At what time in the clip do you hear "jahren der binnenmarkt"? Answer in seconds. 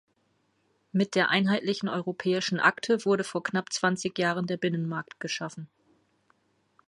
4.17-5.19